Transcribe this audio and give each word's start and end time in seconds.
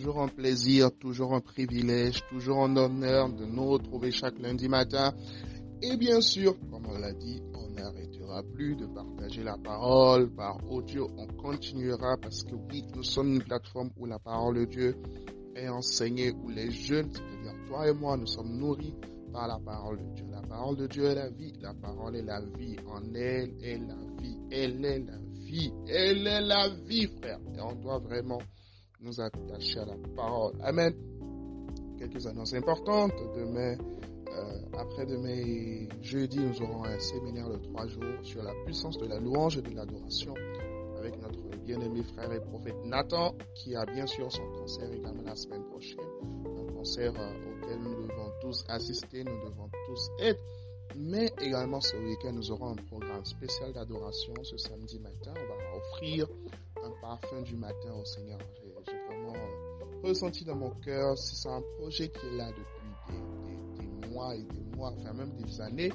toujours 0.00 0.22
un 0.22 0.28
plaisir, 0.28 0.90
toujours 0.98 1.34
un 1.34 1.40
privilège, 1.40 2.22
toujours 2.30 2.64
un 2.64 2.74
honneur 2.74 3.28
de 3.28 3.44
nous 3.44 3.66
retrouver 3.66 4.10
chaque 4.10 4.38
lundi 4.38 4.66
matin. 4.66 5.12
Et 5.82 5.98
bien 5.98 6.22
sûr, 6.22 6.56
comme 6.70 6.86
on 6.86 6.96
l'a 6.98 7.12
dit, 7.12 7.42
on 7.52 7.68
n'arrêtera 7.74 8.42
plus 8.42 8.76
de 8.76 8.86
partager 8.86 9.42
la 9.42 9.58
parole 9.58 10.30
par 10.34 10.56
audio. 10.70 11.10
On 11.18 11.26
continuera 11.26 12.16
parce 12.16 12.44
que 12.44 12.54
oui, 12.54 12.82
nous 12.96 13.02
sommes 13.02 13.34
une 13.34 13.42
plateforme 13.42 13.90
où 13.98 14.06
la 14.06 14.18
parole 14.18 14.60
de 14.60 14.64
Dieu 14.64 14.96
est 15.54 15.68
enseignée, 15.68 16.32
où 16.32 16.48
les 16.48 16.70
jeunes, 16.70 17.10
c'est-à-dire 17.12 17.66
toi 17.68 17.86
et 17.86 17.92
moi, 17.92 18.16
nous 18.16 18.26
sommes 18.26 18.56
nourris 18.56 18.94
par 19.34 19.48
la 19.48 19.58
parole 19.58 19.98
de 19.98 20.14
Dieu. 20.14 20.26
La 20.30 20.40
parole 20.40 20.76
de 20.76 20.86
Dieu 20.86 21.04
est 21.04 21.14
la 21.14 21.28
vie. 21.28 21.52
La 21.60 21.74
parole 21.74 22.16
est 22.16 22.22
la 22.22 22.40
vie. 22.40 22.76
En 22.86 23.02
elle 23.14 23.52
est 23.62 23.78
la 23.78 23.96
vie. 24.18 24.38
Elle 24.50 24.82
est 24.82 24.98
la 24.98 25.18
vie. 25.44 25.72
Elle 25.88 26.26
est 26.26 26.40
la 26.40 26.68
vie, 26.86 27.06
frère. 27.20 27.38
Et 27.54 27.60
on 27.60 27.74
doit 27.74 27.98
vraiment 27.98 28.38
nous 29.02 29.20
attacher 29.20 29.80
à 29.80 29.86
la 29.86 29.96
parole. 30.16 30.54
Amen. 30.62 30.94
Quelques 31.98 32.26
annonces 32.26 32.54
importantes. 32.54 33.12
Demain, 33.34 33.76
euh, 34.32 34.78
après-demain 34.78 35.88
jeudi, 36.02 36.38
nous 36.38 36.62
aurons 36.62 36.84
un 36.84 36.98
séminaire 36.98 37.48
de 37.48 37.56
trois 37.58 37.86
jours 37.86 38.18
sur 38.22 38.42
la 38.42 38.52
puissance 38.64 38.98
de 38.98 39.06
la 39.06 39.18
louange 39.18 39.58
et 39.58 39.62
de 39.62 39.70
l'adoration 39.74 40.34
avec 40.98 41.20
notre 41.20 41.40
bien-aimé 41.64 42.02
frère 42.02 42.30
et 42.32 42.40
prophète 42.40 42.76
Nathan, 42.84 43.34
qui 43.54 43.74
a 43.74 43.86
bien 43.86 44.06
sûr 44.06 44.30
son 44.30 44.46
concert 44.58 44.92
également 44.92 45.22
la 45.22 45.34
semaine 45.34 45.64
prochaine. 45.64 46.00
Un 46.58 46.72
concert 46.74 47.12
euh, 47.16 47.62
auquel 47.62 47.78
nous 47.80 47.94
devons 48.06 48.30
tous 48.40 48.64
assister, 48.68 49.24
nous 49.24 49.40
devons 49.44 49.70
tous 49.86 50.10
être. 50.20 50.42
Mais 50.96 51.30
également 51.40 51.80
ce 51.80 51.96
week-end, 51.96 52.32
nous 52.32 52.50
aurons 52.50 52.70
un 52.72 52.82
programme 52.88 53.24
spécial 53.24 53.72
d'adoration 53.72 54.34
ce 54.42 54.56
samedi 54.58 54.98
matin. 54.98 55.32
On 55.36 55.48
va 55.48 55.76
offrir 55.76 56.26
un 56.84 56.90
parfum 57.00 57.42
du 57.42 57.56
matin 57.56 57.94
au 57.94 58.04
Seigneur 58.04 58.38
ressenti 60.02 60.44
dans 60.44 60.56
mon 60.56 60.70
cœur, 60.70 61.16
c'est 61.18 61.48
un 61.48 61.62
projet 61.78 62.08
qui 62.08 62.26
est 62.26 62.36
là 62.36 62.50
depuis 62.50 63.88
des, 64.02 64.08
mois 64.08 64.34
et 64.34 64.42
des 64.42 64.76
mois, 64.76 64.92
enfin 64.96 65.12
même 65.12 65.32
des 65.36 65.60
années. 65.60 65.92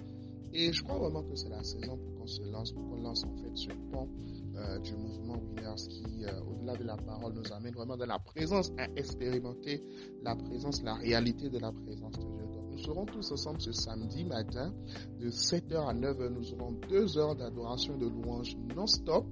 Et 0.53 0.71
je 0.71 0.83
crois 0.83 0.97
vraiment 0.97 1.21
que 1.23 1.35
c'est 1.35 1.49
la 1.49 1.63
saison 1.63 1.97
pour 1.97 2.19
qu'on 2.19 2.27
se 2.27 2.41
lance, 2.43 2.71
pour 2.71 2.87
qu'on 2.87 3.01
lance 3.01 3.23
en 3.25 3.35
fait 3.35 3.51
ce 3.55 3.67
pont 3.91 4.07
euh, 4.55 4.79
du 4.79 4.95
mouvement 4.95 5.35
Winners 5.37 5.87
qui, 5.89 6.23
euh, 6.23 6.39
au-delà 6.49 6.77
de 6.77 6.85
la 6.85 6.95
parole, 6.95 7.33
nous 7.33 7.51
amène 7.51 7.73
vraiment 7.73 7.97
dans 7.97 8.05
la 8.05 8.19
présence 8.19 8.71
à 8.77 8.85
expérimenter 8.95 9.83
la 10.23 10.35
présence, 10.35 10.81
la 10.81 10.93
réalité 10.93 11.49
de 11.49 11.59
la 11.59 11.73
présence 11.73 12.13
de 12.19 12.23
Dieu. 12.23 12.45
Donc, 12.53 12.71
nous 12.71 12.77
serons 12.77 13.05
tous 13.05 13.31
ensemble 13.33 13.59
ce 13.59 13.73
samedi 13.73 14.23
matin 14.23 14.73
de 15.19 15.29
7h 15.29 15.89
à 15.89 15.93
9h. 15.93 16.29
Nous 16.29 16.53
aurons 16.53 16.71
deux 16.87 17.17
heures 17.17 17.35
d'adoration 17.35 17.95
et 17.95 17.99
de 17.99 18.07
louange 18.07 18.55
non-stop 18.73 19.25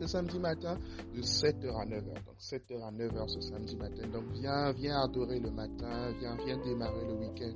ce 0.00 0.06
samedi 0.06 0.38
matin 0.38 0.78
de 1.14 1.22
7h 1.22 1.68
à 1.74 1.84
9h. 1.86 2.24
Donc 2.24 2.38
7h 2.38 2.82
à 2.82 2.90
9h 2.92 3.28
ce 3.28 3.40
samedi 3.40 3.76
matin. 3.76 4.06
Donc 4.12 4.24
viens, 4.32 4.72
viens 4.72 5.00
adorer 5.02 5.40
le 5.40 5.50
matin, 5.50 6.12
viens, 6.18 6.36
viens 6.44 6.58
démarrer 6.58 7.06
le 7.06 7.14
week-end 7.14 7.52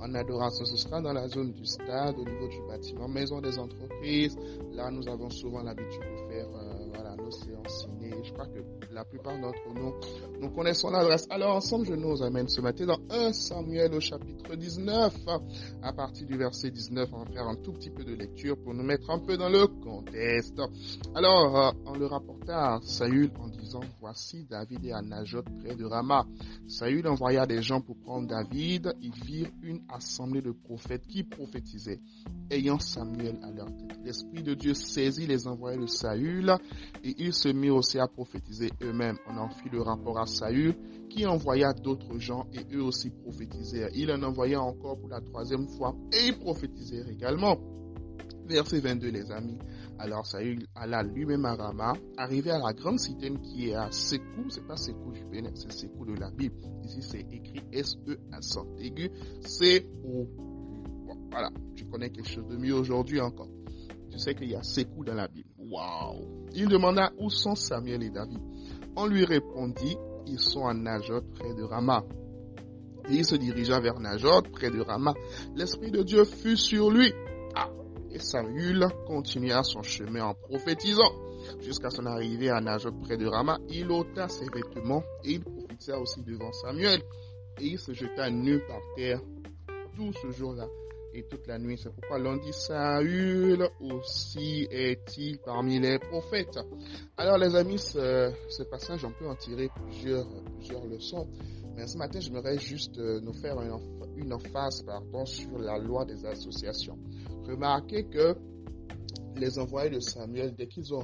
en 0.00 0.14
adoration. 0.14 0.64
Ce 0.64 0.76
sera 0.76 1.00
dans 1.00 1.12
la 1.12 1.28
zone 1.28 1.52
du 1.52 1.64
stade, 1.64 2.16
au 2.18 2.24
niveau 2.24 2.48
du 2.48 2.60
bâtiment, 2.68 3.08
maison 3.08 3.40
des 3.40 3.58
entreprises. 3.58 4.36
Là, 4.72 4.90
nous 4.90 5.06
avons 5.08 5.30
souvent 5.30 5.62
l'habitude 5.62 6.00
de 6.00 6.32
faire 6.32 6.48
je 8.24 8.32
crois 8.32 8.46
que 8.46 8.60
la 8.92 9.04
plupart 9.04 9.38
d'entre 9.40 9.72
nous, 9.74 9.94
nous 10.40 10.50
connaissons 10.50 10.90
l'adresse. 10.90 11.26
Alors 11.30 11.56
ensemble, 11.56 11.86
je 11.86 11.94
nous 11.94 12.22
amène 12.22 12.48
ce 12.48 12.60
matin 12.60 12.86
dans 12.86 12.98
1 13.10 13.32
Samuel 13.32 13.94
au 13.94 14.00
chapitre 14.00 14.54
19. 14.54 15.14
À 15.82 15.92
partir 15.92 16.26
du 16.26 16.36
verset 16.36 16.70
19, 16.70 17.08
on 17.12 17.24
va 17.24 17.30
faire 17.30 17.46
un 17.46 17.56
tout 17.56 17.72
petit 17.72 17.90
peu 17.90 18.04
de 18.04 18.14
lecture 18.14 18.56
pour 18.62 18.74
nous 18.74 18.82
mettre 18.82 19.10
un 19.10 19.18
peu 19.18 19.36
dans 19.36 19.48
le 19.48 19.66
contexte. 19.66 20.60
Alors, 21.14 21.56
euh, 21.56 21.70
on 21.86 21.94
le 21.94 22.06
rapporta 22.06 22.74
à 22.74 22.80
Saül 22.82 23.30
en 23.38 23.48
disant, 23.48 23.80
voici 24.00 24.44
David 24.44 24.84
et 24.84 24.92
à 24.92 25.02
près 25.02 25.74
de 25.74 25.84
Rama. 25.84 26.26
Saül 26.68 27.06
envoya 27.08 27.46
des 27.46 27.62
gens 27.62 27.80
pour 27.80 27.96
prendre 27.98 28.28
David. 28.28 28.94
Ils 29.00 29.14
virent 29.24 29.50
une 29.62 29.80
assemblée 29.88 30.42
de 30.42 30.52
prophètes 30.52 31.06
qui 31.06 31.24
prophétisaient, 31.24 32.00
ayant 32.50 32.78
Samuel 32.78 33.38
à 33.42 33.50
leur 33.50 33.66
tête. 33.66 33.98
L'Esprit 34.04 34.42
de 34.42 34.54
Dieu 34.54 34.74
saisit 34.74 35.26
les 35.26 35.46
envoyés 35.46 35.78
de 35.78 35.86
Saül 35.86 36.52
et 37.04 37.21
ils 37.22 37.32
se 37.32 37.48
mirent 37.48 37.76
aussi 37.76 37.98
à 37.98 38.08
prophétiser 38.08 38.70
eux-mêmes. 38.82 39.16
On 39.28 39.36
en 39.38 39.48
fit 39.48 39.68
le 39.70 39.80
rapport 39.80 40.18
à 40.18 40.26
Saül 40.26 40.74
qui 41.08 41.24
envoya 41.24 41.72
d'autres 41.72 42.18
gens 42.18 42.46
et 42.52 42.74
eux 42.74 42.82
aussi 42.82 43.10
prophétisèrent. 43.10 43.90
Il 43.94 44.10
en 44.10 44.22
envoya 44.22 44.60
encore 44.60 44.98
pour 44.98 45.08
la 45.08 45.20
troisième 45.20 45.68
fois 45.68 45.94
et 46.12 46.28
ils 46.28 46.38
prophétisèrent 46.38 47.08
également. 47.08 47.58
Verset 48.46 48.80
22 48.80 49.10
les 49.10 49.30
amis. 49.30 49.58
Alors 49.98 50.26
Saül 50.26 50.66
alla 50.74 51.02
lui-même 51.02 51.44
à 51.44 51.54
Rama, 51.54 51.92
arrivé 52.16 52.50
à 52.50 52.58
la 52.58 52.72
grande 52.72 52.98
cité 52.98 53.32
qui 53.42 53.68
est 53.68 53.74
à 53.74 53.92
Sekou, 53.92 54.50
c'est 54.50 54.66
pas 54.66 54.76
Sekou 54.76 55.12
du 55.12 55.24
Bénin, 55.24 55.52
c'est 55.54 55.70
Sekou 55.70 56.04
de 56.04 56.14
la 56.14 56.30
Bible. 56.30 56.56
Ici 56.84 57.02
c'est 57.02 57.20
écrit 57.30 57.60
S-E 57.70 58.18
accent 58.32 58.66
aigu, 58.78 59.10
c'est 59.42 59.86
voilà, 61.30 61.50
tu 61.76 61.84
connais 61.86 62.10
quelque 62.10 62.28
chose 62.28 62.46
de 62.48 62.56
mieux 62.56 62.74
aujourd'hui 62.74 63.20
encore. 63.20 63.48
Tu 64.10 64.18
sais 64.18 64.34
qu'il 64.34 64.50
y 64.50 64.56
a 64.56 64.62
Sekou 64.62 65.04
dans 65.04 65.14
la 65.14 65.28
Bible. 65.28 65.48
Il 66.54 66.68
demanda 66.68 67.12
où 67.18 67.30
sont 67.30 67.54
Samuel 67.54 68.02
et 68.02 68.10
David. 68.10 68.38
On 68.96 69.06
lui 69.06 69.24
répondit, 69.24 69.96
ils 70.26 70.38
sont 70.38 70.66
à 70.66 70.74
Najot 70.74 71.22
près 71.34 71.54
de 71.54 71.62
Rama. 71.62 72.04
Et 73.08 73.14
il 73.14 73.24
se 73.24 73.36
dirigea 73.36 73.80
vers 73.80 73.98
Najot 73.98 74.42
près 74.52 74.70
de 74.70 74.80
Rama. 74.80 75.14
L'Esprit 75.56 75.90
de 75.90 76.02
Dieu 76.02 76.24
fut 76.24 76.56
sur 76.56 76.90
lui. 76.90 77.12
Ah! 77.54 77.70
Et 78.10 78.18
Samuel 78.18 78.86
continua 79.06 79.62
son 79.62 79.82
chemin 79.82 80.24
en 80.24 80.34
prophétisant. 80.34 81.12
Jusqu'à 81.60 81.90
son 81.90 82.06
arrivée 82.06 82.50
à 82.50 82.60
Najot 82.60 82.92
près 83.02 83.16
de 83.16 83.26
Rama, 83.26 83.58
il 83.68 83.90
ôta 83.90 84.28
ses 84.28 84.46
vêtements 84.52 85.02
et 85.24 85.32
il 85.32 85.40
prophétisa 85.40 85.98
aussi 85.98 86.22
devant 86.22 86.52
Samuel. 86.52 87.00
Et 87.58 87.66
il 87.66 87.78
se 87.78 87.92
jeta 87.92 88.30
nu 88.30 88.60
par 88.60 88.80
terre 88.94 89.20
tout 89.96 90.12
ce 90.12 90.30
jour-là 90.30 90.66
et 91.14 91.24
toute 91.24 91.46
la 91.46 91.58
nuit. 91.58 91.78
C'est 91.78 91.92
pourquoi 91.92 92.18
l'on 92.18 92.36
dit 92.36 92.52
Saül 92.52 93.66
aussi 93.80 94.66
est-il 94.70 95.38
parmi 95.38 95.78
les 95.78 95.98
prophètes. 95.98 96.58
Alors 97.16 97.38
les 97.38 97.54
amis, 97.54 97.78
ce, 97.78 98.62
passage, 98.70 99.04
on 99.04 99.12
peut 99.12 99.28
en 99.28 99.34
tirer 99.36 99.68
plusieurs, 99.86 100.26
leçons. 100.90 101.28
Mais 101.76 101.86
ce 101.86 101.96
matin, 101.96 102.20
j'aimerais 102.20 102.58
juste 102.58 102.98
euh, 102.98 103.20
nous 103.22 103.32
faire 103.32 103.58
une, 103.62 103.72
une 104.16 104.32
emphase 104.32 104.82
pardon, 104.82 105.24
sur 105.24 105.58
la 105.58 105.78
loi 105.78 106.04
des 106.04 106.24
associations. 106.26 106.98
Remarquez 107.46 108.04
que 108.04 108.34
les 109.36 109.58
envoyés 109.58 109.90
de 109.90 110.00
Samuel, 110.00 110.54
dès 110.54 110.66
qu'ils 110.66 110.92
ont 110.94 111.00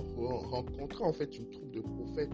rencontré 0.51 1.05
en 1.05 1.13
fait 1.13 1.37
une 1.37 1.49
troupe 1.51 1.71
de 1.73 1.81
prophètes, 1.81 2.31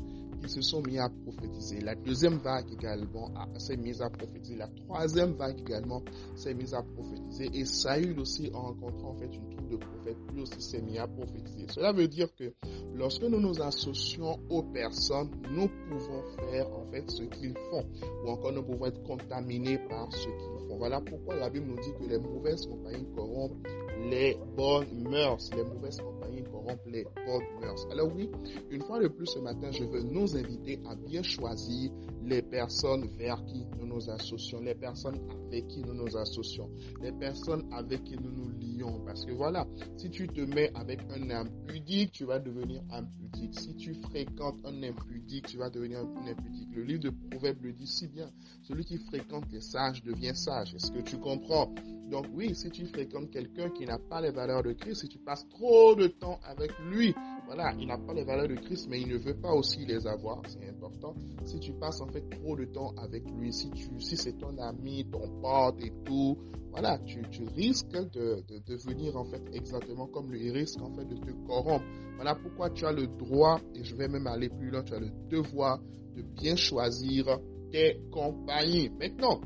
se 0.48 0.60
sont 0.60 0.82
mis 0.82 0.98
à 0.98 1.08
prophétiser. 1.08 1.80
La 1.80 1.94
deuxième 1.94 2.38
vague 2.38 2.66
également 2.72 3.30
s'est 3.58 3.76
mise 3.76 4.02
à 4.02 4.10
prophétiser. 4.10 4.56
La 4.56 4.68
troisième 4.68 5.32
vague 5.32 5.58
également 5.60 6.02
s'est 6.34 6.54
mise 6.54 6.74
à 6.74 6.82
prophétiser. 6.82 7.50
Et 7.52 7.64
Saül 7.64 8.18
aussi, 8.18 8.50
en 8.54 8.62
rencontrant 8.62 9.10
en 9.10 9.14
fait 9.14 9.34
une 9.34 9.48
troupe 9.50 9.68
de 9.70 9.76
prophètes, 9.76 10.16
lui 10.32 10.42
aussi 10.42 10.60
s'est 10.60 10.82
mis 10.82 10.98
à 10.98 11.06
prophétiser. 11.06 11.66
Cela 11.68 11.92
veut 11.92 12.08
dire 12.08 12.34
que 12.34 12.52
lorsque 12.94 13.22
nous 13.22 13.40
nous 13.40 13.60
associons 13.62 14.38
aux 14.50 14.62
personnes, 14.62 15.30
nous 15.50 15.68
pouvons 15.88 16.22
faire 16.50 16.68
en 16.72 16.84
fait 16.90 17.10
ce 17.10 17.22
qu'ils 17.24 17.54
font. 17.70 17.84
Ou 18.24 18.30
encore 18.30 18.52
nous 18.52 18.62
pouvons 18.62 18.86
être 18.86 19.02
contaminés 19.02 19.78
par 19.88 20.12
ce 20.12 20.24
qu'ils 20.24 20.68
font. 20.68 20.76
Voilà 20.78 21.00
pourquoi 21.00 21.36
la 21.36 21.50
Bible 21.50 21.66
nous 21.66 21.80
dit 21.80 21.92
que 22.00 22.08
les 22.10 22.18
mauvaises 22.18 22.66
compagnies 22.66 23.06
corrompent 23.14 23.66
les 24.10 24.36
bonnes 24.56 25.08
mœurs. 25.08 25.50
Les 25.56 25.64
mauvaises 25.64 25.98
compagnies 25.98 26.42
corrompent 26.44 26.63
les 26.86 27.04
bonnes 27.26 27.60
mœurs. 27.60 27.86
Alors 27.90 28.10
oui, 28.14 28.30
une 28.70 28.82
fois 28.82 29.00
de 29.00 29.08
plus 29.08 29.26
ce 29.26 29.38
matin, 29.38 29.70
je 29.70 29.84
veux 29.84 30.02
nous 30.02 30.36
inviter 30.36 30.80
à 30.88 30.94
bien 30.94 31.22
choisir 31.22 31.90
les 32.24 32.42
personnes 32.42 33.06
vers 33.18 33.44
qui 33.44 33.66
nous 33.78 33.86
nous 33.86 34.10
associons, 34.10 34.60
les 34.60 34.74
personnes 34.74 35.20
avec 35.46 35.68
qui 35.68 35.82
nous 35.82 35.94
nous 35.94 36.16
associons, 36.16 36.70
les 37.02 37.12
personnes 37.12 37.68
avec 37.72 38.04
qui 38.04 38.16
nous 38.16 38.30
nous 38.30 38.50
lions. 38.50 39.00
Parce 39.04 39.24
que 39.24 39.32
voilà, 39.32 39.66
si 39.96 40.10
tu 40.10 40.26
te 40.28 40.40
mets 40.40 40.70
avec 40.74 41.00
un 41.10 41.30
impudique, 41.30 42.12
tu 42.12 42.24
vas 42.24 42.38
devenir 42.38 42.82
impudique. 42.90 43.58
Si 43.58 43.76
tu 43.76 43.94
fréquentes 43.94 44.58
un 44.64 44.82
impudique, 44.82 45.46
tu 45.46 45.58
vas 45.58 45.70
devenir 45.70 46.00
un 46.00 46.26
impudique. 46.26 46.68
Le 46.74 46.82
livre 46.82 47.02
de 47.02 47.10
Proverbes 47.10 47.62
le 47.62 47.72
dit 47.72 47.86
si 47.86 48.08
bien. 48.08 48.30
Celui 48.62 48.84
qui 48.84 48.98
fréquente 48.98 49.44
les 49.52 49.60
sages 49.60 50.02
devient 50.02 50.34
sage. 50.34 50.74
Est-ce 50.74 50.90
que 50.90 51.00
tu 51.00 51.18
comprends? 51.18 51.72
Donc 52.10 52.26
oui, 52.32 52.54
si 52.54 52.70
tu 52.70 52.86
fréquentes 52.86 53.30
quelqu'un 53.30 53.70
qui 53.70 53.84
n'a 53.86 53.98
pas 53.98 54.20
les 54.20 54.30
valeurs 54.30 54.62
de 54.62 54.72
Christ, 54.72 55.02
si 55.02 55.08
tu 55.08 55.18
passes 55.18 55.48
trop 55.48 55.94
de 55.94 56.06
temps 56.06 56.38
avec 56.44 56.53
lui, 56.90 57.14
voilà, 57.46 57.74
il 57.78 57.86
n'a 57.86 57.98
pas 57.98 58.14
les 58.14 58.24
valeurs 58.24 58.48
de 58.48 58.54
Christ, 58.54 58.86
mais 58.88 59.00
il 59.00 59.08
ne 59.08 59.18
veut 59.18 59.36
pas 59.36 59.52
aussi 59.52 59.84
les 59.84 60.06
avoir, 60.06 60.40
c'est 60.48 60.68
important. 60.68 61.14
Si 61.44 61.58
tu 61.60 61.72
passes 61.72 62.00
en 62.00 62.06
fait 62.08 62.28
trop 62.30 62.56
de 62.56 62.64
temps 62.64 62.92
avec 62.96 63.24
lui, 63.30 63.52
si 63.52 63.70
tu, 63.70 64.00
si 64.00 64.16
c'est 64.16 64.38
ton 64.38 64.56
ami, 64.58 65.06
ton 65.10 65.40
pote 65.40 65.82
et 65.84 65.92
tout, 66.04 66.38
voilà, 66.70 66.98
tu, 67.04 67.22
tu 67.30 67.44
risques 67.44 67.92
de, 67.92 68.42
de, 68.48 68.58
devenir 68.66 69.16
en 69.16 69.24
fait 69.24 69.42
exactement 69.52 70.06
comme 70.06 70.32
lui, 70.32 70.46
il 70.46 70.50
risque 70.52 70.80
en 70.80 70.90
fait 70.92 71.04
de 71.04 71.16
te 71.16 71.30
corrompre. 71.46 71.84
Voilà 72.16 72.34
pourquoi 72.34 72.70
tu 72.70 72.86
as 72.86 72.92
le 72.92 73.06
droit, 73.06 73.60
et 73.74 73.84
je 73.84 73.94
vais 73.94 74.08
même 74.08 74.26
aller 74.26 74.48
plus 74.48 74.70
loin, 74.70 74.82
tu 74.82 74.94
as 74.94 75.00
le 75.00 75.10
devoir 75.28 75.80
de 76.16 76.22
bien 76.22 76.56
choisir 76.56 77.38
tes 77.70 78.00
compagnies. 78.10 78.88
Maintenant, 78.90 79.40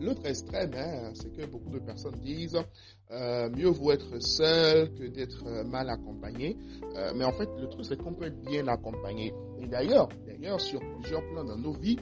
l'autre 0.00 0.26
extrême, 0.26 0.72
hein, 0.74 1.10
c'est 1.14 1.32
que 1.32 1.44
beaucoup 1.46 1.70
de 1.70 1.78
personnes 1.80 2.20
disent 2.20 2.58
euh, 3.12 3.48
mieux 3.50 3.68
vaut 3.70 3.92
être 3.92 4.20
seul 4.20 4.94
que 4.94 5.04
d'être 5.08 5.44
euh, 5.46 5.64
mal 5.64 5.88
accompagné. 5.90 6.56
Euh, 6.96 7.12
mais 7.14 7.24
en 7.24 7.32
fait, 7.32 7.48
le 7.60 7.68
truc, 7.68 7.84
c'est 7.84 7.96
qu'on 7.96 8.14
peut 8.14 8.26
être 8.26 8.40
bien 8.42 8.66
accompagné. 8.68 9.32
Et 9.58 9.66
d'ailleurs, 9.66 10.08
d'ailleurs, 10.26 10.60
sur 10.60 10.80
plusieurs 11.00 11.22
plans 11.32 11.44
dans 11.44 11.58
nos 11.58 11.72
vies, 11.72 11.98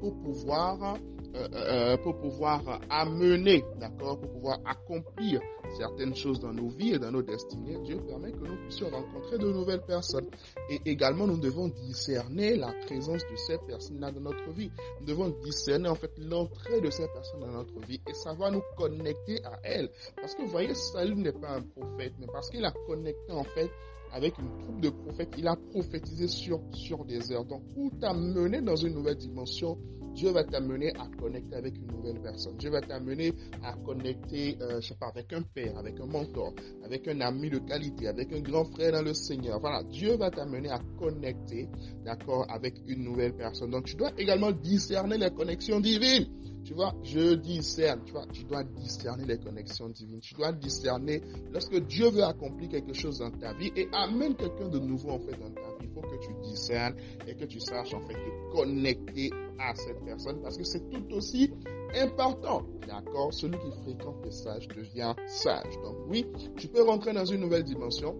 pour 0.00 0.14
pouvoir 0.22 0.96
euh, 1.36 1.46
euh, 1.54 1.96
pour 1.98 2.18
pouvoir 2.18 2.80
amener, 2.90 3.62
d'accord, 3.78 4.18
pour 4.18 4.32
pouvoir 4.32 4.58
accomplir 4.64 5.40
certaines 5.76 6.14
choses 6.14 6.40
dans 6.40 6.52
nos 6.52 6.68
vies 6.68 6.94
et 6.94 6.98
dans 6.98 7.10
nos 7.10 7.22
destinées, 7.22 7.78
Dieu 7.84 7.98
permet 8.06 8.32
que 8.32 8.38
nous 8.46 8.56
puissions 8.64 8.88
rencontrer 8.90 9.38
de 9.38 9.50
nouvelles 9.50 9.82
personnes. 9.86 10.28
Et 10.68 10.80
également, 10.86 11.26
nous 11.26 11.38
devons 11.38 11.68
discerner 11.68 12.56
la 12.56 12.72
présence 12.86 13.22
de 13.30 13.36
ces 13.36 13.58
personnes-là 13.66 14.10
dans 14.12 14.20
notre 14.20 14.50
vie. 14.52 14.70
Nous 15.00 15.06
devons 15.06 15.28
discerner 15.44 15.88
en 15.88 15.94
fait 15.94 16.12
l'entrée 16.18 16.80
de 16.80 16.90
ces 16.90 17.06
personnes 17.08 17.40
dans 17.40 17.52
notre 17.52 17.78
vie 17.86 18.00
et 18.06 18.12
va 18.38 18.50
nous 18.50 18.62
connecter 18.76 19.44
à 19.44 19.58
elles. 19.64 19.90
Parce 20.16 20.34
que 20.34 20.42
vous 20.42 20.48
voyez, 20.48 20.74
Saül 20.74 21.14
n'est 21.14 21.32
pas 21.32 21.56
un 21.56 21.62
prophète, 21.62 22.14
mais 22.18 22.26
parce 22.32 22.50
qu'il 22.50 22.64
a 22.64 22.72
connecté 22.86 23.32
en 23.32 23.44
fait 23.44 23.70
avec 24.12 24.36
une 24.38 24.58
troupe 24.58 24.80
de 24.80 24.90
prophètes, 24.90 25.34
il 25.38 25.46
a 25.46 25.56
prophétisé 25.56 26.26
sur, 26.26 26.60
sur 26.72 27.04
des 27.04 27.30
heures. 27.32 27.44
Donc, 27.44 27.62
pour 27.74 27.90
t'amener 28.00 28.60
dans 28.60 28.76
une 28.76 28.94
nouvelle 28.94 29.16
dimension, 29.16 29.78
Dieu 30.14 30.30
va 30.30 30.44
t'amener 30.44 30.92
à 30.96 31.08
connecter 31.18 31.56
avec 31.56 31.76
une 31.76 31.86
nouvelle 31.86 32.20
personne. 32.20 32.56
Dieu 32.56 32.70
va 32.70 32.80
t'amener 32.80 33.32
à 33.62 33.74
connecter, 33.84 34.56
euh, 34.60 34.80
je 34.80 34.88
sais 34.88 34.94
pas, 34.94 35.08
avec 35.08 35.32
un 35.32 35.42
père, 35.42 35.78
avec 35.78 35.98
un 36.00 36.06
mentor, 36.06 36.52
avec 36.84 37.06
un 37.08 37.20
ami 37.20 37.50
de 37.50 37.58
qualité, 37.58 38.08
avec 38.08 38.32
un 38.32 38.40
grand 38.40 38.64
frère 38.64 38.92
dans 38.92 39.02
le 39.02 39.14
Seigneur. 39.14 39.60
Voilà, 39.60 39.82
Dieu 39.84 40.16
va 40.16 40.30
t'amener 40.30 40.70
à 40.70 40.80
connecter, 40.98 41.68
d'accord, 42.04 42.46
avec 42.48 42.74
une 42.86 43.04
nouvelle 43.04 43.34
personne. 43.34 43.70
Donc, 43.70 43.84
tu 43.84 43.96
dois 43.96 44.12
également 44.18 44.52
discerner 44.52 45.18
les 45.18 45.30
connexions 45.30 45.80
divines. 45.80 46.26
Tu 46.64 46.74
vois, 46.74 46.94
je 47.02 47.34
discerne, 47.34 48.02
tu 48.04 48.12
vois, 48.12 48.26
tu 48.32 48.44
dois 48.44 48.62
discerner 48.64 49.24
les 49.24 49.38
connexions 49.38 49.88
divines. 49.88 50.20
Tu 50.20 50.34
dois 50.34 50.52
discerner 50.52 51.22
lorsque 51.52 51.76
Dieu 51.86 52.10
veut 52.10 52.22
accomplir 52.24 52.68
quelque 52.68 52.92
chose 52.92 53.18
dans 53.18 53.30
ta 53.30 53.54
vie 53.54 53.72
et 53.76 53.88
amène 53.92 54.34
quelqu'un 54.36 54.68
de 54.68 54.78
nouveau 54.78 55.10
en 55.10 55.18
fait 55.18 55.32
dans 55.40 55.50
ta 55.50 55.68
vie. 55.80 55.88
Il 55.88 55.90
faut 55.90 56.02
discernes 56.50 56.96
et 57.26 57.34
que 57.34 57.44
tu 57.44 57.60
saches 57.60 57.94
en 57.94 58.00
fait 58.00 58.14
te 58.14 58.52
connecter 58.52 59.30
à 59.58 59.74
cette 59.74 60.04
personne 60.04 60.40
parce 60.42 60.56
que 60.56 60.64
c'est 60.64 60.88
tout 60.90 61.14
aussi 61.14 61.52
important. 61.94 62.62
D'accord? 62.86 63.32
Celui 63.32 63.58
qui 63.58 63.70
fréquente 63.82 64.16
les 64.24 64.30
sages 64.30 64.68
devient 64.68 65.14
sage. 65.26 65.74
Donc 65.82 65.96
oui, 66.08 66.26
tu 66.56 66.68
peux 66.68 66.82
rentrer 66.82 67.12
dans 67.12 67.24
une 67.24 67.40
nouvelle 67.40 67.64
dimension. 67.64 68.16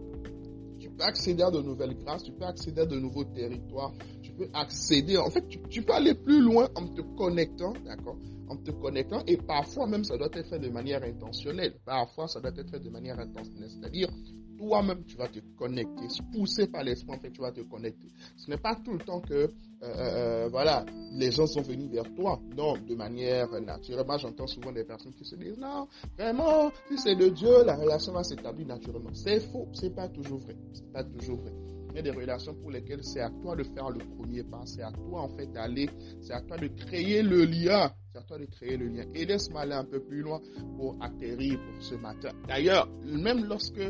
Tu 0.78 0.90
peux 0.90 1.04
accéder 1.04 1.42
à 1.42 1.50
de 1.50 1.60
nouvelles 1.60 1.94
grâces, 1.94 2.22
tu 2.22 2.32
peux 2.32 2.44
accéder 2.44 2.80
à 2.80 2.86
de 2.86 2.98
nouveaux 2.98 3.24
territoires, 3.24 3.92
tu 4.22 4.32
peux 4.32 4.48
accéder, 4.54 5.18
en 5.18 5.28
fait, 5.28 5.46
tu, 5.46 5.60
tu 5.68 5.82
peux 5.82 5.92
aller 5.92 6.14
plus 6.14 6.40
loin 6.40 6.70
en 6.74 6.86
te 6.86 7.02
connectant, 7.18 7.74
d'accord? 7.84 8.16
En 8.48 8.56
te 8.56 8.70
connectant, 8.70 9.22
et 9.26 9.36
parfois 9.36 9.86
même 9.86 10.04
ça 10.04 10.16
doit 10.16 10.30
être 10.32 10.48
fait 10.48 10.58
de 10.58 10.70
manière 10.70 11.02
intentionnelle, 11.04 11.74
parfois 11.84 12.28
ça 12.28 12.40
doit 12.40 12.50
être 12.56 12.70
fait 12.70 12.80
de 12.80 12.88
manière 12.88 13.18
intentionnelle, 13.20 13.70
c'est-à-dire 13.70 14.08
toi-même, 14.60 15.04
tu 15.04 15.16
vas 15.16 15.28
te 15.28 15.38
connecter. 15.56 16.06
Poussé 16.32 16.66
par 16.66 16.84
l'esprit, 16.84 17.16
en 17.16 17.18
fait, 17.18 17.30
tu 17.30 17.40
vas 17.40 17.50
te 17.50 17.62
connecter. 17.62 18.08
Ce 18.36 18.50
n'est 18.50 18.58
pas 18.58 18.76
tout 18.76 18.92
le 18.92 18.98
temps 18.98 19.20
que, 19.20 19.34
euh, 19.34 19.48
euh, 19.82 19.86
euh, 19.86 20.48
voilà, 20.50 20.84
les 21.12 21.30
gens 21.30 21.46
sont 21.46 21.62
venus 21.62 21.90
vers 21.90 22.12
toi. 22.14 22.38
Non, 22.56 22.74
de 22.76 22.94
manière 22.94 23.48
naturelle. 23.62 24.04
J'entends 24.18 24.46
souvent 24.46 24.72
des 24.72 24.84
personnes 24.84 25.14
qui 25.14 25.24
se 25.24 25.34
disent, 25.36 25.58
non, 25.58 25.88
vraiment, 26.18 26.70
si 26.88 26.98
c'est 26.98 27.16
de 27.16 27.28
Dieu, 27.28 27.64
la 27.64 27.76
relation 27.76 28.12
va 28.12 28.22
s'établir 28.22 28.66
naturellement. 28.66 29.14
C'est 29.14 29.40
faux. 29.40 29.66
C'est 29.72 29.94
pas 29.94 30.08
toujours 30.08 30.38
vrai. 30.38 30.56
C'est 30.74 30.92
pas 30.92 31.04
toujours 31.04 31.38
vrai. 31.38 31.52
Il 31.92 31.96
y 31.96 31.98
a 31.98 32.02
des 32.02 32.10
relations 32.10 32.54
pour 32.54 32.70
lesquelles 32.70 33.02
c'est 33.02 33.20
à 33.20 33.30
toi 33.30 33.56
de 33.56 33.64
faire 33.64 33.90
le 33.90 33.98
premier 34.16 34.44
pas. 34.44 34.62
C'est 34.64 34.82
à 34.82 34.92
toi, 34.92 35.22
en 35.22 35.28
fait, 35.28 35.46
d'aller. 35.46 35.88
C'est 36.20 36.34
à 36.34 36.40
toi 36.42 36.56
de 36.58 36.68
créer 36.68 37.22
le 37.22 37.44
lien. 37.44 37.90
C'est 38.12 38.18
à 38.18 38.22
toi 38.22 38.38
de 38.38 38.44
créer 38.44 38.76
le 38.76 38.88
lien. 38.88 39.04
Et 39.14 39.24
laisse-moi 39.24 39.62
aller 39.62 39.74
un 39.74 39.84
peu 39.84 40.00
plus 40.00 40.20
loin 40.20 40.40
pour 40.76 40.96
atterrir 41.00 41.58
pour 41.58 41.82
ce 41.82 41.94
matin. 41.96 42.30
D'ailleurs, 42.46 42.88
même 43.04 43.44
lorsque 43.44 43.80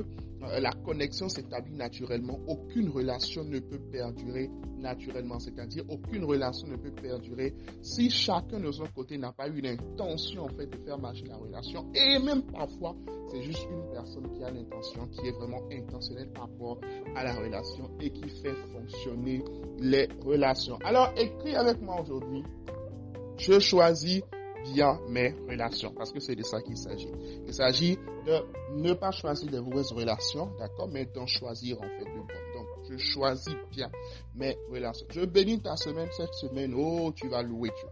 la 0.41 0.73
connexion 0.73 1.29
s'établit 1.29 1.75
naturellement. 1.75 2.41
Aucune 2.47 2.89
relation 2.89 3.45
ne 3.45 3.59
peut 3.59 3.79
perdurer 3.79 4.51
naturellement. 4.79 5.39
C'est-à-dire, 5.39 5.85
aucune 5.89 6.25
relation 6.25 6.69
ne 6.69 6.77
peut 6.77 6.93
perdurer 6.93 7.55
si 7.83 8.11
chacun 8.11 8.61
de 8.61 8.71
son 8.73 8.87
côté 8.95 9.19
n'a 9.19 9.33
pas 9.33 9.49
eu 9.49 9.61
l'intention, 9.61 10.45
en 10.45 10.49
fait, 10.49 10.67
de 10.67 10.77
faire 10.79 10.99
marcher 10.99 11.27
la 11.27 11.37
relation. 11.37 11.91
Et 11.95 12.19
même 12.19 12.43
parfois, 12.43 12.97
c'est 13.29 13.43
juste 13.43 13.67
une 13.71 13.91
personne 13.93 14.31
qui 14.33 14.43
a 14.43 14.51
l'intention, 14.51 15.07
qui 15.09 15.27
est 15.27 15.33
vraiment 15.33 15.63
intentionnelle 15.71 16.31
par 16.33 16.45
rapport 16.45 16.81
à 17.15 17.25
la 17.25 17.35
relation 17.35 17.91
et 18.01 18.11
qui 18.11 18.29
fait 18.29 18.55
fonctionner 18.73 19.45
les 19.79 20.09
relations. 20.25 20.79
Alors, 20.85 21.13
écris 21.17 21.55
avec 21.55 21.81
moi 21.83 22.01
aujourd'hui. 22.01 22.43
Je 23.37 23.59
choisis 23.59 24.23
bien 24.65 24.99
mes 25.09 25.35
relations. 25.49 25.93
Parce 25.97 26.12
que 26.12 26.21
c'est 26.21 26.37
de 26.37 26.43
ça 26.43 26.61
qu'il 26.61 26.77
s'agit. 26.77 27.11
Il 27.47 27.55
s'agit 27.55 27.99
de 28.27 28.45
ne 28.75 28.93
pas 28.93 29.11
choisir 29.11 29.51
des 29.51 29.61
mauvaises 29.61 29.93
relations, 29.93 30.51
d'accord, 30.59 30.89
mais 30.89 31.07
d'en 31.07 31.27
choisir 31.27 31.79
en 31.79 31.89
fait 31.99 32.05
de 32.05 32.10
je 32.91 32.97
choisis 32.99 33.55
bien 33.71 33.91
mes 34.35 34.57
relations. 34.71 35.07
Je 35.11 35.25
bénis 35.25 35.61
ta 35.61 35.77
semaine 35.77 36.09
cette 36.17 36.35
semaine. 36.35 36.75
Oh, 36.77 37.13
tu 37.15 37.29
vas 37.29 37.43
louer 37.43 37.71
Dieu. 37.71 37.89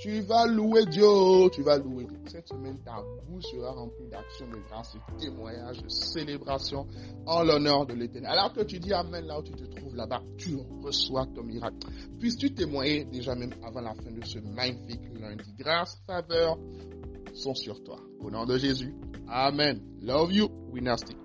Tu 0.00 0.20
vas 0.22 0.46
louer 0.46 0.84
Dieu, 0.86 1.48
tu 1.52 1.62
vas 1.62 1.78
louer 1.78 2.04
Dieu. 2.06 2.18
Cette 2.26 2.48
semaine, 2.48 2.78
ta 2.84 2.96
bouche 3.28 3.44
sera 3.44 3.70
remplie 3.72 4.08
d'actions 4.08 4.48
de 4.48 4.56
grâce, 4.68 4.92
de 4.94 5.18
témoignages, 5.18 5.80
de 5.82 5.88
célébration 5.88 6.86
en 7.26 7.44
l'honneur 7.44 7.86
de 7.86 7.94
l'éternel. 7.94 8.32
Alors 8.32 8.52
que 8.52 8.62
tu 8.62 8.80
dis 8.80 8.92
Amen 8.92 9.24
là 9.24 9.38
où 9.38 9.42
tu 9.42 9.52
te 9.52 9.64
trouves 9.64 9.94
là-bas, 9.94 10.22
tu 10.36 10.56
reçois 10.82 11.26
ton 11.34 11.44
miracle. 11.44 11.76
Puisses-tu 12.18 12.52
témoigner 12.54 13.04
déjà 13.04 13.34
même 13.36 13.54
avant 13.64 13.82
la 13.82 13.94
fin 13.94 14.10
de 14.10 14.24
ce 14.24 14.40
magnifique 14.40 15.00
lundi? 15.20 15.54
Grâce, 15.56 16.02
faveur 16.06 16.58
sont 17.32 17.54
sur 17.54 17.82
toi. 17.84 17.96
Au 18.20 18.30
nom 18.30 18.44
de 18.46 18.58
Jésus. 18.58 18.94
Amen. 19.28 19.80
Love 20.02 20.32
you. 20.32 20.48
Winastic. 20.72 21.16